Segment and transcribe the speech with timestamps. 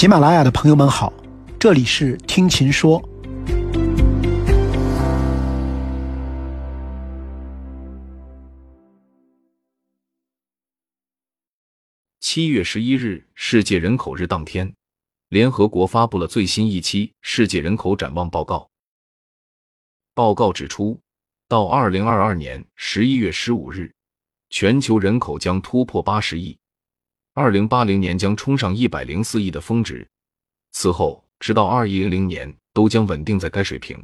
[0.00, 1.12] 喜马拉雅的朋友们好，
[1.58, 3.06] 这里是听琴说。
[12.18, 14.74] 七月十一日，世界人口日当天，
[15.28, 18.56] 联合国发布了最新一期《世界人口展望报告》。
[20.14, 20.98] 报告指出，
[21.46, 23.94] 到二零二二年十一月十五日，
[24.48, 26.58] 全球人口将突破八十亿。
[27.32, 30.06] 二零八零年将冲上一百零四亿的峰值，
[30.72, 34.02] 此后直到二一零零年都将稳定在该水平。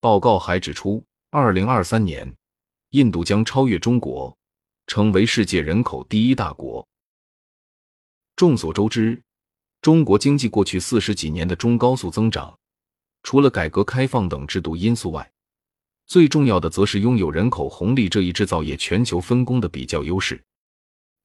[0.00, 2.30] 报告还指出，二零二三年，
[2.90, 4.36] 印度将超越中国，
[4.86, 6.86] 成为世界人口第一大国。
[8.36, 9.18] 众所周知，
[9.80, 12.54] 中国经济过去四十几年的中高速增长，
[13.22, 15.32] 除了改革开放等制度因素外，
[16.06, 20.38] 最重要的则是拥有人口红利这一制造业全球分工的比较优势。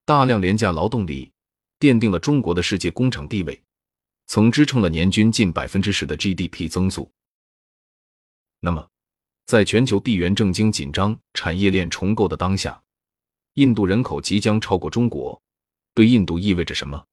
[0.06, 1.32] 大量廉价劳动力
[1.80, 3.62] 奠定了中国的世界工厂地位，
[4.28, 7.12] 曾支撑了年均近百分之十的 GDP 增速。
[8.60, 8.88] 那么，
[9.46, 12.82] 在全球地缘政经紧张、产业链重构的当下，
[13.54, 15.42] 印度人口即将超过中国，
[15.94, 17.06] 对印度意味着什么？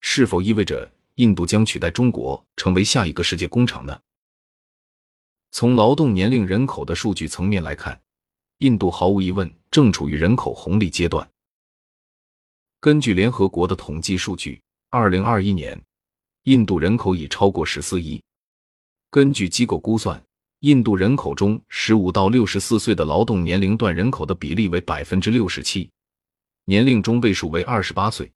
[0.00, 4.00] 是否意味着印度将取代中国成为下一个世界工厂呢？
[5.50, 8.00] 从劳动年龄人口的数据层面来看，
[8.58, 11.28] 印度毫无疑问正处于人口红利阶段。
[12.86, 15.76] 根据联合国的统计数据，二零二一年，
[16.44, 18.22] 印度人口已超过十四亿。
[19.10, 20.24] 根据机构估算，
[20.60, 25.90] 印度人口中十五到六十四岁的劳动年龄段人口的比例为百分之六十七，
[26.66, 28.30] 年龄中位数为二十八岁。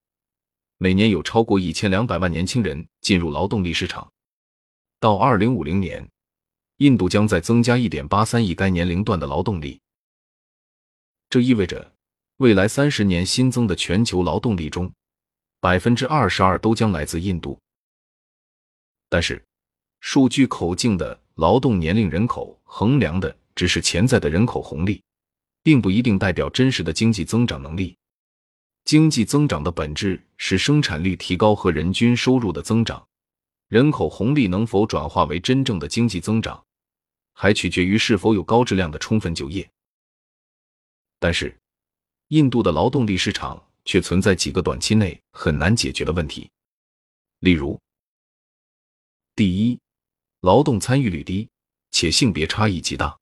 [0.78, 4.10] 每年有超过一千两百万年轻人进入劳动力市场。
[4.98, 6.04] 到二零五零年，
[6.78, 9.80] 印度将再增加一点八三亿该年龄段的劳动力。
[11.28, 11.92] 这意味着。
[12.40, 14.90] 未来三十年新增的全球劳动力中，
[15.60, 17.60] 百分之二十二都将来自印度。
[19.10, 19.44] 但是，
[20.00, 25.02] 数据口径的劳动年龄人口衡量的只是潜在的人口红利，
[25.62, 27.94] 并不一定代表真实的经济增长能力。
[28.86, 33.06] 经济增长的本质是生产率提高和人均收入的增长，
[33.68, 36.64] 人口红利能否转化为真正的经济增长，
[37.34, 39.70] 还取决于是否有高质量的充分就业。
[41.18, 41.54] 但是，
[42.30, 46.48] 印度的劳动力市场却存在几个短期内很难解决的问题，
[47.40, 47.76] 例如：
[49.34, 49.80] 第一，
[50.42, 51.48] 劳动参与率低，
[51.90, 53.18] 且性别差异极大。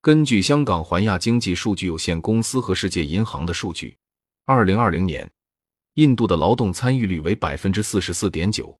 [0.00, 3.96] 根据香港环亚经济数据有限公司和世界银行的数据，
[4.44, 5.30] 二零二零年，
[5.94, 8.76] 印度的劳动参与率为百分之四十四点九，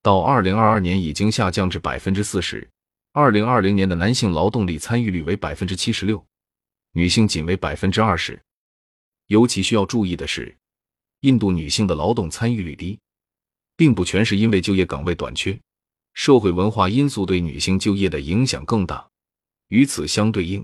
[0.00, 2.66] 到二零二二年已经下降至百分之四十。
[3.12, 6.24] 二零二零年的男性劳动力参与率为百分之七十六。
[6.92, 8.40] 女性仅为百分之二十。
[9.26, 10.54] 尤其需要注意的是，
[11.20, 12.98] 印度女性的劳动参与率低，
[13.76, 15.58] 并不全是因为就业岗位短缺，
[16.12, 19.08] 社会文化因素对女性就业的影响更大。
[19.68, 20.62] 与此相对应，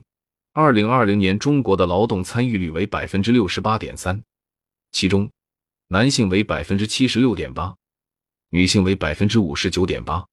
[0.52, 4.22] 二零二零年中国的劳动参与率为百分之六十八点三，
[4.92, 5.30] 其中
[5.86, 7.74] 男性为百分之七十六点八，
[8.50, 10.26] 女性为百分之五十九点八。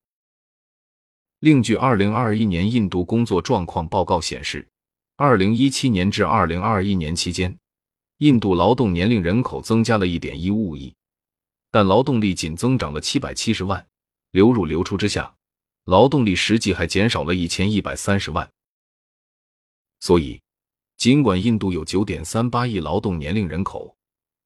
[1.40, 4.68] 另据二零二一年印度工作状况报告显示。
[5.18, 7.58] 二零一七年至二零二一年期间，
[8.18, 10.94] 印度劳动年龄人口增加了一点一五亿，
[11.72, 13.88] 但劳动力仅增长了七百七十万，
[14.32, 15.34] 流入流出之下，
[15.86, 18.52] 劳动力实际还减少了一千一百三十万。
[20.02, 20.42] 所以，
[20.98, 23.96] 尽管印度有九点三八亿劳动年龄人口，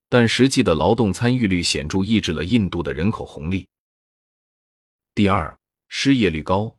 [0.08, 3.68] 但实际的劳动参与率显著抑制了印度的人口红利。
[5.16, 5.58] 第二，
[5.88, 6.76] 失业率高，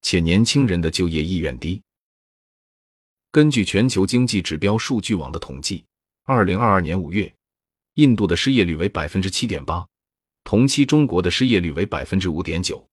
[0.00, 1.82] 且年轻人的就业意愿低。
[3.32, 5.82] 根据全球经济指标数据网的统计，
[6.24, 7.34] 二零二二年五月，
[7.94, 9.88] 印度的失业率为百分之七点八，
[10.44, 12.86] 同期中国的失业率为百分之五点九。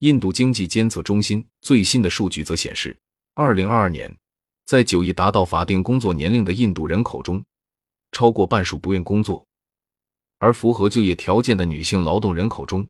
[0.00, 2.98] 印度经济监测中心最新的数据则显示，
[3.34, 4.12] 二零二二年，
[4.66, 7.40] 在九亿达到法定工作年龄的印度人口中，
[8.10, 9.46] 超过半数不愿工作，
[10.38, 12.84] 而符合就业条件的女性劳动人口中，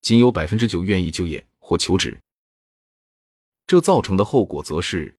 [0.00, 2.18] 仅有百分之九愿意就业或求职。
[3.66, 5.14] 这造成的后果则是。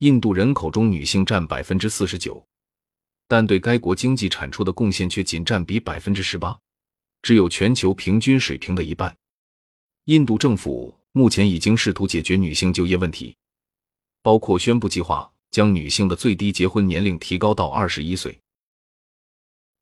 [0.00, 2.42] 印度人口中女性占百分之四十九，
[3.28, 6.58] 但对该国经济产出的贡献却仅占比百分之十八，
[7.20, 9.14] 只有全球平均水平的一半。
[10.06, 13.36] 印度政府目前已经试图解决女性就业问题，
[14.22, 18.40] 包括宣布计划将女性的最低结婚年龄提高到二十一岁。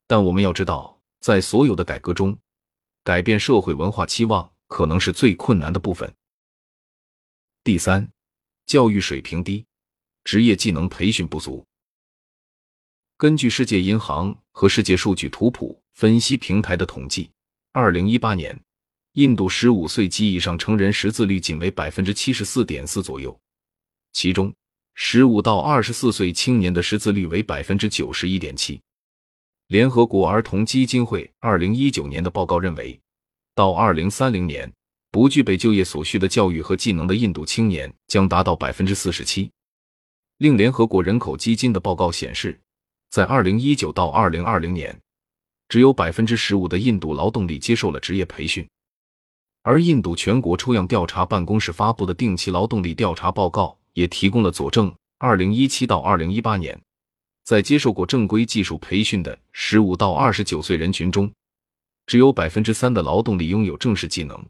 [0.08, 2.36] 但我们要知道，在所有的改革中，
[3.04, 6.12] 改变社会文化期望可能是最困难的部分。
[7.62, 8.10] 第三，
[8.66, 9.64] 教育水平低。
[10.28, 11.64] 职业技能培训不足。
[13.16, 17.30] 根据世界银行和世界数据图谱分析平台的统计，
[17.72, 18.60] 二零一八年，
[19.14, 23.34] 印度十五岁及以上成人识字率仅为百分之七十四点四左右，
[24.12, 24.54] 其中
[24.92, 28.78] 十五到二十四岁青年的识字率为百分之九十一点七。
[29.68, 33.00] 联合国儿童基金会二零一九年的报告认为，
[33.54, 34.70] 到二零三零年，
[35.10, 39.50] 不具备就业所需的教育和技能的印度青年将达到百分之四十七。
[40.38, 42.60] 另联合国人口基金的报告显示，
[43.10, 44.96] 在二零一九到二零二零年，
[45.68, 48.64] 只有百分之十五的印度劳动力接受了职业培训。
[49.62, 56.80] 而印度全国抽样调查办公室发布的定期劳动力调查报告也提供了佐证：二零一七到二零一八年。
[57.42, 61.28] 在接受过正规技术培训的十五到二十九岁人群中，
[62.06, 64.40] 只有百分之三的劳动力拥有正式技能，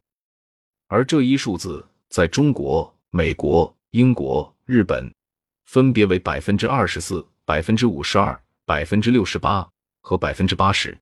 [0.88, 5.10] 而这一数字在中国、美国、英国、日本
[5.68, 9.70] 分别为百分之二十四、百分之五十二、百分之六十八
[10.00, 10.98] 和百分之八十。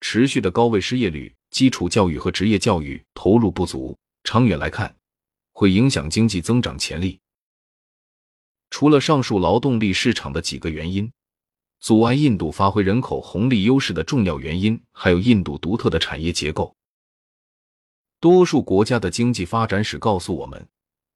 [0.00, 3.94] 持续的高位失业率、基础教育和职业教育投入不足，
[4.24, 4.96] 长远来看
[5.52, 7.20] 会影响经济增长潜力。
[8.70, 11.12] 除了上述劳动力市场的几个原因，
[11.78, 16.74] 阻碍印度发挥人口红利优势的重要原因，还有印度独特的产业结构。
[18.18, 20.66] 多数国家的经济发展史告诉我们，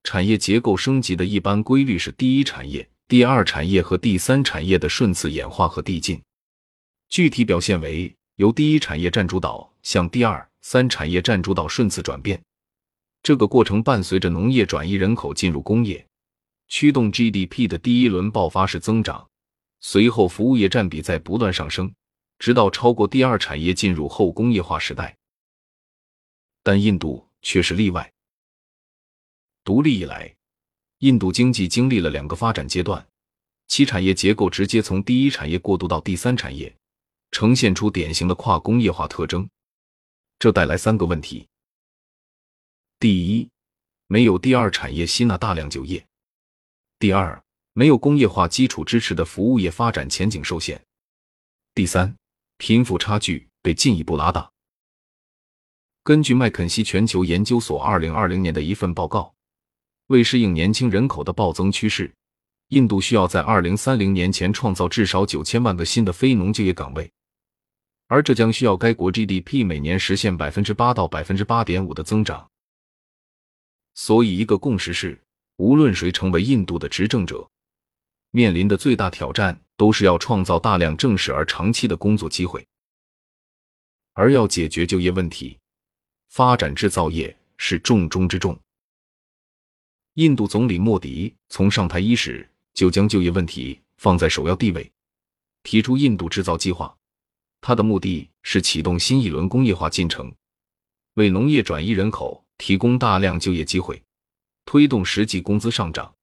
[0.05, 6.23] 产业结构升级的一般规律是第一产业、第二产业和第三产业的顺次演化和递进。
[7.09, 12.41] 具体表现为由第一产业占主导向第二、三产业占主导顺次转变。
[13.23, 16.07] 这个过程伴随着农业转移人口进入工业。
[16.69, 19.27] 驱动 GDP 的第一轮爆发式增长，
[19.81, 21.95] 随后服务业占比在不断上升，
[22.39, 25.17] 直到超过第二产业进入后工业化时代。
[26.63, 28.14] 但印度却是例外。
[29.65, 30.33] 独立以来，
[30.99, 33.07] 印度经济经历了两个发展阶段，
[33.67, 36.77] 其产业结构直接从第一产业过渡到第三产业，
[37.31, 39.49] 呈现出典型的跨工业化特征。
[40.39, 41.49] 这带来三个问题：
[42.99, 43.49] 第一，
[44.07, 46.07] 没有第二产业吸纳大量就业。
[46.99, 50.85] 第二，没有工业化基础支持的服务业发展前景受限。
[51.75, 52.15] 第三，
[52.59, 54.51] 贫富差距被进一步拉大。
[56.03, 59.34] 根据麦肯锡全球研究所二零二零年的一份报告，
[60.09, 62.13] 为适应年轻人口的暴增趋势，
[62.69, 67.11] 印度需要在二零三零年前创造至少九千万个新的非农就业岗位，
[68.09, 72.51] 而这将需要该国 GDP 每年实现百分之八到百分之八点五的增长。
[73.95, 75.21] 所以，一个共识是。
[75.59, 77.49] 无论谁成为印度的执政者，
[78.33, 82.67] 面临的最大挑战都是要创造大量正式而长期的工作机会。
[84.15, 85.57] 而要解决就业问题，
[86.31, 88.59] 发展制造业是重中之重。
[90.15, 94.89] 印度总理莫迪从上台伊始就将就业问题放在首要地位，
[95.65, 96.97] 提出印度制造计划。
[97.61, 100.33] 他的目的是启动新一轮工业化进程，
[101.15, 104.01] 为农业转移人口提供大量就业机会。
[104.65, 106.15] 推动实际工资上涨，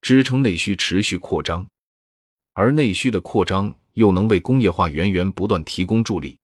[0.00, 1.66] 支撑内需持续扩张，
[2.52, 6.38] 而内需的扩张又能为工业化源源不断提供助力，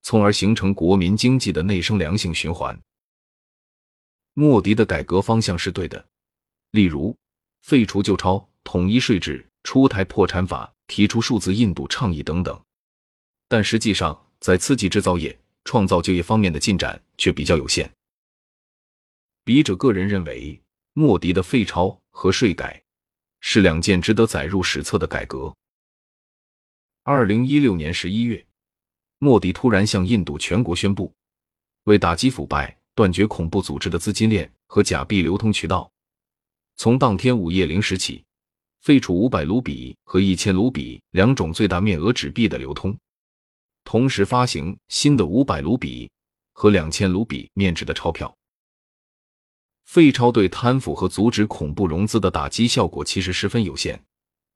[0.00, 2.80] 从而形成国民经济的内生良性循环。
[4.32, 6.04] 莫迪的改革方向是对的，
[6.74, 7.16] 例如
[7.62, 12.60] 废除旧钞、统一税制、出台破产法、提出数字印度倡议等等，
[13.48, 17.88] 但实际上在刺激制造业、创造就业方面的进展却比较有限。
[19.44, 20.60] 笔者个人认为。
[20.96, 22.80] 莫迪的废钞和税改
[23.40, 25.52] 是两件值得载入史册的改革。
[27.02, 28.46] 二零一六年十一月，
[29.18, 31.12] 莫迪突然向印度全国宣布，
[31.86, 35.90] 为打击腐败、断绝恐怖组织的资金链和假币流通渠道，
[36.76, 38.24] 从当天午夜零时起，
[38.80, 42.96] 废除五百卢比和一千卢比两种最大面额纸币的流通，
[43.84, 46.10] 同时发行新的五百卢比
[46.52, 48.34] 和两千卢比面值的钞票。
[49.84, 54.02] 废钞对贪腐和阻止恐怖融资的打击效果其实十分有限，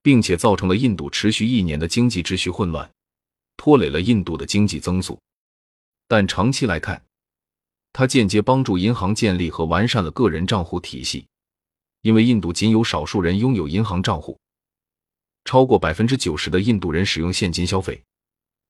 [0.03, 2.91] 并且造成了印度持续一年的经济秩序混乱，
[3.57, 5.19] 拖累了印度的经济增速。
[6.09, 7.05] 但长期来看，
[7.93, 11.27] 它间接帮助银行建立和完善了个人账户体系，
[12.03, 14.39] 因为印度仅有少数人拥有银行账户，
[15.45, 18.03] 超过百分之九十的印度人使用现金消费，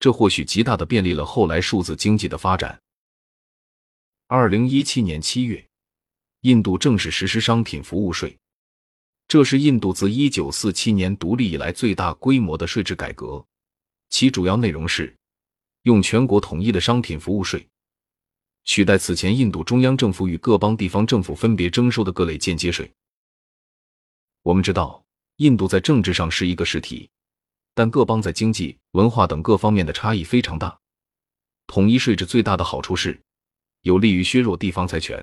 [0.00, 2.80] 这或许极大的便利了后来数字经济的发展。
[4.26, 5.64] 二零一七年七月。
[6.42, 8.38] 印度正式实施商品服务税，
[9.26, 13.44] 这是印度自一九四七年独立以来最大规模的税制改革。
[14.08, 15.12] 其主要内容是
[15.82, 17.66] 用全国统一的商品服务税
[18.62, 22.88] 取代此前印度中央政府与各邦地方政府分别征收的各类间接税。
[24.48, 25.04] 我们知道，
[25.36, 27.10] 印度在政治上是一个实体，
[27.74, 30.74] 但各邦在经济、文化等各方面的差异非常大。
[31.66, 33.20] 统一税制最大的好处是，
[33.82, 35.22] 有利于削弱地方财权，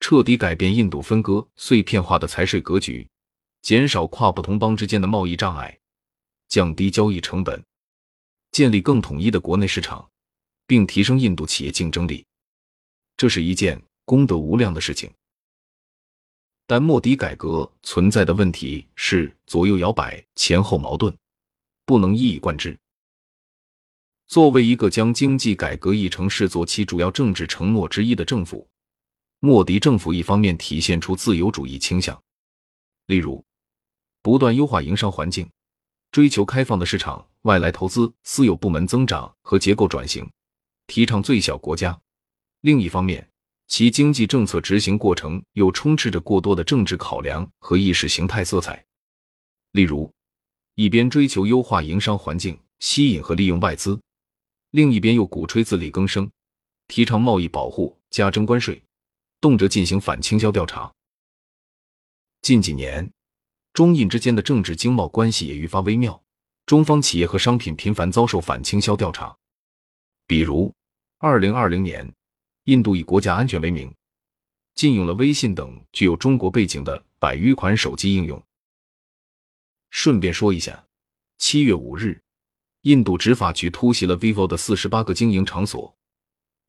[0.00, 3.08] 彻底改变印度分割碎片化的财税格局，
[3.62, 5.78] 减少跨不同邦之间的贸易障碍，
[6.50, 7.64] 降低交易成本，
[8.50, 10.06] 建立更统一的国内市场，
[10.66, 12.26] 并提升印度企业竞争力。
[13.16, 15.10] 这是一件功德无量的事情。
[16.66, 21.14] 但莫迪改革存在的问题是左右摇摆、前后矛盾，
[21.84, 22.78] 不能一以贯之。
[24.26, 28.66] 作为一个将经济改革议程视作其主要政治承诺之一的政府，
[29.40, 32.18] 莫迪政府一方面体现出自由主义倾向，
[33.06, 33.44] 例如
[34.22, 35.50] 不断优化营商环境，
[36.12, 40.30] 追求开放的市场、外来投资、私有部门增长和结构转型，
[40.86, 41.92] 提倡最小国家；
[42.60, 43.28] 另一方面，
[43.72, 48.84] 其经济政策执行过程又充斥着过多的政治考量和意识形态色彩。
[49.70, 50.12] 例如，
[50.74, 53.98] 一边追求优化营商环境，吸引和利用外资，
[54.72, 56.30] 另一边又鼓吹自力更生，
[56.86, 58.82] 提倡贸易保护，加征关税，
[59.40, 60.92] 动辄进行反倾销调查。
[62.42, 63.10] 近几年，
[63.72, 66.22] 中印之间的政治经贸关系也愈发微妙，
[66.66, 69.34] 中方企业和商品频繁遭受反倾销调查。
[70.26, 70.74] 比如，
[71.16, 72.12] 二零二零年。
[72.64, 73.92] 印度以国家安全为名，
[74.74, 78.40] 禁用了微信等具有中国背景的百余款手机应用。
[79.90, 80.86] 顺便说一下，
[81.38, 82.22] 七月五日，
[82.82, 85.92] 印度执法局突袭了 vivo 的四十八个经营场所，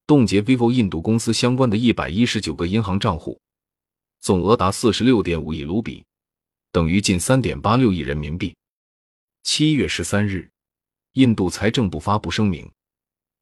[0.07, 3.39] 冻结 vivo 印度公司相关的一百一十九个银行账户，
[4.19, 6.03] 总额达四十六点五亿卢比，
[6.71, 8.55] 等于近三点八六亿人民币。
[9.43, 10.50] 七月十三日，
[11.13, 12.67] 印度财政部发布声明，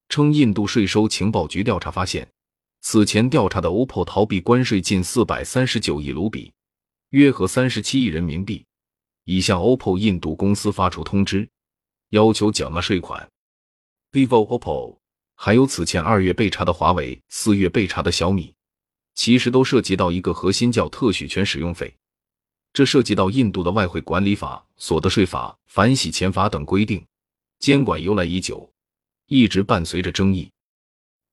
[0.10, 2.29] 称印度税收情报局调查发现。
[2.82, 6.52] 此前调查的 OPPO 逃避关税近四百三十九亿卢比，
[7.12, 8.66] 约合三十七亿人民币，
[9.26, 11.48] 已向 OPPO 印度公司发出通知，
[12.10, 13.30] 要求缴纳税款。
[14.12, 14.98] vivo、OPPO
[15.36, 18.52] 还有此前二月被查的华为、四月被查的小米，
[19.14, 21.96] 其实都涉及到一个核心叫特许权使用费，
[22.74, 27.06] 这涉及到印度的外汇管理法、所得税法、反洗钱法等规定，
[27.60, 28.68] 监管由来已久，
[29.28, 30.52] 一直伴随着争议，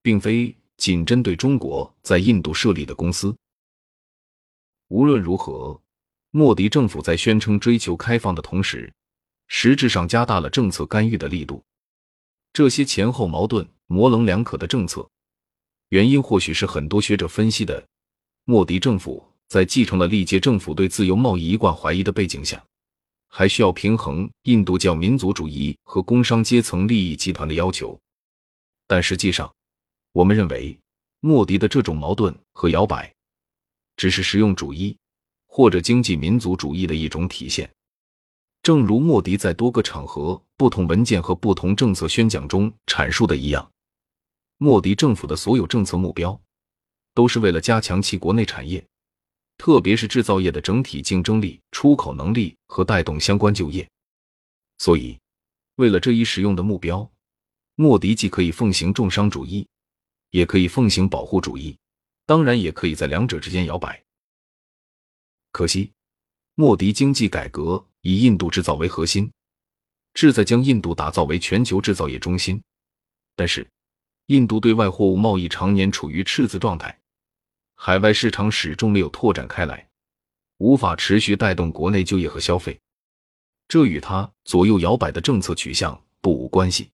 [0.02, 0.55] 并非。
[0.78, 3.37] 仅针对中国在印度设立的公司。
[4.88, 5.78] 无论如何，
[6.30, 8.90] 莫迪政府在宣称追求开放的同时，
[9.49, 11.62] 实质上加大了政策干预的力度。
[12.52, 15.06] 这些前后矛盾、模棱两可的政策，
[15.90, 17.87] 原因或许是很多学者分析的：
[18.44, 22.64] 莫迪政府在继承了历届政府对自由贸易一贯怀疑的背景下，
[23.28, 27.99] 还需要平衡印度教民族主义和工商阶层利益集团的要求。
[28.87, 29.54] 但实际上，
[30.12, 30.78] 我们认为，
[31.20, 33.12] 莫迪的这种矛盾和摇摆，
[33.96, 34.96] 只是实用主义
[35.46, 37.68] 或者经济民族主义的一种体现。
[38.62, 43.70] 正如莫迪在多个场合、不同文件和不同政策宣讲中阐述的一样，
[44.58, 46.38] 莫迪政府的所有政策目标，
[47.14, 48.84] 都是为了加强其国内产业，
[49.56, 53.88] 特别是制造业的整体竞争力、出口能力和带动相关就业。
[54.78, 55.18] 所以，
[55.76, 57.08] 为了这一实用的目标，
[57.76, 59.66] 莫迪既可以奉行重商主义。
[60.30, 61.76] 也可以奉行保护主义，
[62.26, 64.02] 当然也可以在两者之间摇摆。
[65.50, 65.92] 可惜，
[66.54, 69.30] 莫迪经济改革以印度制造为核心，
[70.14, 72.62] 志在将印度打造为全球制造业中心。
[73.35, 73.66] 但是，
[74.26, 76.99] 印度对外货物贸易常年处于赤字状态，
[77.75, 79.88] 海外市场始终没有拓展开来，
[80.58, 82.78] 无法持续带动国内就业和消费。
[83.68, 86.90] 这与他左右摇摆的政策取向不无关系。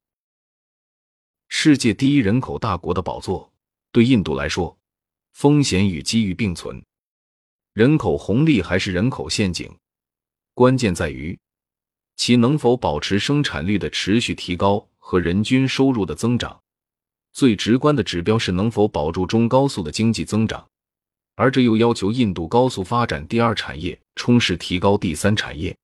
[1.49, 3.53] 世界第一人口大国的宝座
[3.93, 4.77] 对印度来说，
[5.33, 6.83] 风险与机遇并存。
[7.73, 9.73] 人口红利还是人口陷阱，
[10.53, 11.39] 关键在于
[12.17, 16.61] 其能否保持生产率的持续提高和人均收入的增长。
[17.33, 20.65] 最直观的指标是能否保住中高速的经济增长，
[21.35, 25.77] 而这又要求印度高速发展第二产业，充实提高第三产业。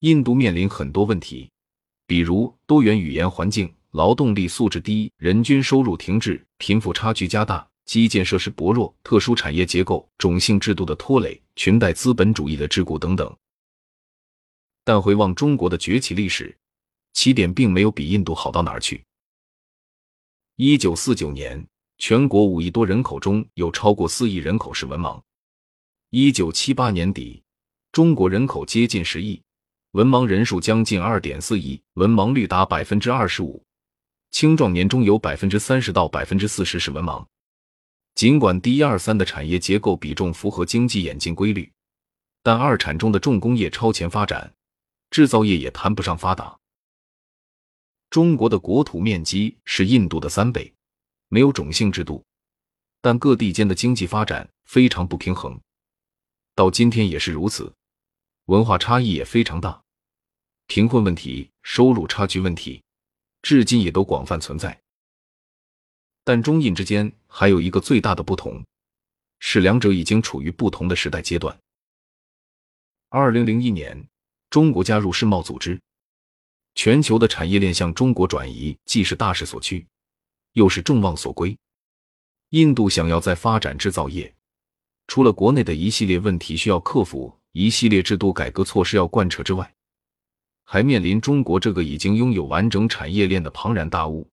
[0.00, 1.48] 印度面临很多问题，
[2.06, 3.72] 比如多元语言环境。
[3.92, 13.36] 劳动力素质低，人均收入停滞，贫富差距加大，基建设施薄弱，特殊产业结构、种姓制度的拖累，裙带资本主义的桎梏等等。
[14.84, 16.56] 但回望中国的崛起历史，
[17.14, 19.04] 起点并没有比印度好到哪儿去。
[20.54, 21.66] 一九四九年，
[21.98, 25.20] 全国五亿多人口中有超过四亿人口是文盲。
[26.10, 27.42] 一九七八年底，
[27.90, 29.42] 中国人口接近十亿，
[29.92, 33.60] 文盲人数将近二点四亿，文盲率达百分之二十五。
[34.30, 37.24] 青壮年中有百分之三十到百分之四十是文盲。
[38.14, 41.70] 尽管第一二三的产业结构比重符合经济演进规律，
[42.42, 44.52] 但二产中的重工业超前发展，
[45.10, 46.58] 制造业也谈不上发达。
[48.10, 50.72] 中国的国土面积是印度的三倍，
[51.28, 52.24] 没有种姓制度，
[53.00, 55.58] 但各地间的经济发展非常不平衡，
[56.54, 57.72] 到今天也是如此，
[58.46, 59.80] 文化差异也非常大，
[60.66, 62.82] 贫困问题、收入差距问题，
[63.42, 64.80] 至今也都广泛存在。
[66.24, 68.64] 但中印之间还有一个最大的不同，
[69.38, 71.58] 是两者已经处于不同的时代阶段。
[73.08, 74.06] 二零零一年，
[74.50, 75.80] 中国加入世贸组织，
[76.74, 79.84] 全球的产业链向中国转移，既是大势所趋，
[80.52, 81.56] 又是众望所归。
[82.50, 84.32] 印度想要在发展制造业，
[85.06, 89.74] 除了国内的一系列问题需要克服，一系列制度改革措施要贯彻之外，
[90.72, 94.24] 还面临中国这个已经拥有完整产业链的庞然大物。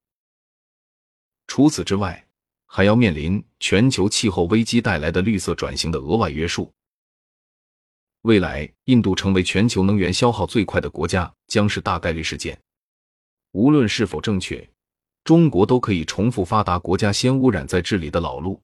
[1.48, 2.28] 除此之外，
[2.68, 6.72] 还要面临全球气候危机带来的绿色转型的额外约束。
[8.22, 12.56] 未来，印度成为全球能源消耗最快的国家将是大概率事件。
[13.54, 14.70] 无论是否正确，
[15.24, 18.62] 中国都可以重复发达国家先污染再治理的老路。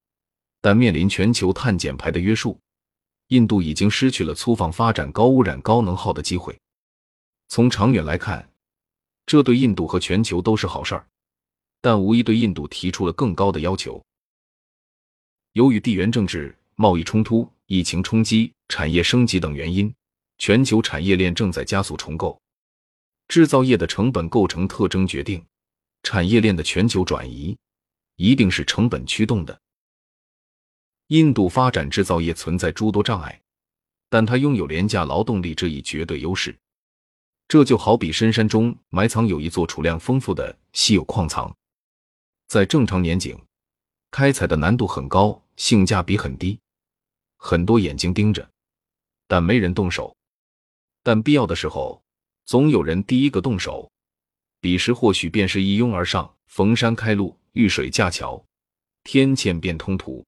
[0.62, 2.60] 但面临全球碳减排的约束，
[3.30, 6.56] 印度已经失去了粗放发展高污染高能耗的机会。
[7.54, 8.50] 从长远来看，
[9.28, 11.06] 这对印度和全球都是好事儿，
[11.82, 14.04] 但无疑对印度提出了更高的要求。
[15.52, 17.48] 由于地缘政治、贸易冲突。
[17.68, 19.94] 疫情冲击、产业升级等原因，
[20.40, 22.42] 全球产业链正在加速重构。
[23.28, 25.46] 制造业的成本构成特征决定
[26.02, 27.56] 产业链的全球转移，
[28.16, 29.62] 一定是成本驱动的。
[31.10, 33.40] 印度发展制造业存在诸多障碍，
[34.10, 36.58] 但它拥有廉价劳动力这一绝对优势。
[37.48, 41.56] 这就好比深山中埋藏有一座储量丰富的稀有矿藏，
[42.48, 43.40] 在正常年景，
[44.10, 46.60] 开采的难度很高，性价比很低。
[47.38, 48.50] 很多眼睛盯着，
[49.28, 50.16] 但没人动手。
[51.04, 52.02] 但必要的时候，
[52.46, 53.92] 总有人第一个动手。
[54.62, 58.44] 彼时或许便是一拥而上，逢山开路，遇水架桥，
[59.04, 60.26] 天堑变通途。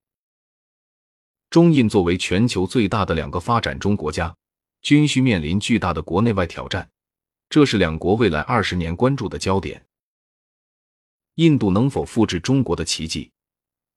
[1.50, 4.36] 中印作为全球最大的两个发展中国家，
[4.82, 6.90] 均需面临巨大的国内外挑战，
[7.50, 9.86] 这是两国未来二十年关注的焦点。
[11.36, 13.32] 印度能否复制中国的奇迹，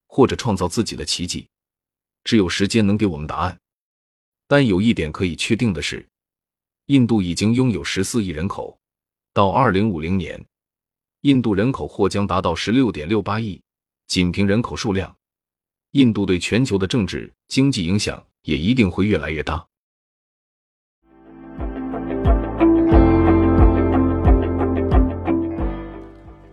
[0.06, 1.48] 或者创造自己的奇迹？
[2.24, 3.60] 只有时间能给我们答案，
[4.46, 6.06] 但有一点可以确定的是，
[6.86, 8.78] 印度已经拥有十四亿人口，
[9.32, 10.44] 到二零五零年，
[11.20, 13.60] 印度人口或将达到十六点六八亿。
[14.08, 15.14] 仅凭人口数量，
[15.90, 19.67] 印度对全球的政治经济影响也一定会越来越大。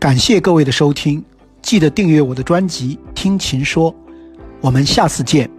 [0.06, 1.26] 感谢各位的收听，
[1.64, 3.92] 记得订阅我的专辑《听琴说》，
[4.62, 5.50] 我们下次见。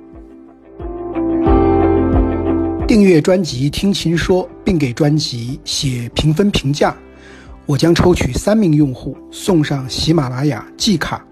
[2.87, 6.97] 订阅专辑《听琴说》，并给专辑写评分评价，
[7.67, 11.27] 我将抽取三名用户送上喜马拉雅季卡。